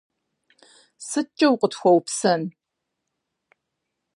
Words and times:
Сыткӏэ 1.07 1.47
укъытхуэупсэн? 1.53 2.41